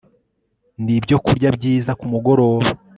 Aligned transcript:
ni 0.83 0.93
ibyokurya 0.97 1.49
byiza 1.57 1.91
ku 1.99 2.05
mugoroba 2.11 2.67